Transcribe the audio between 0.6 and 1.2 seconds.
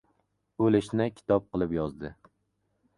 O‘lishni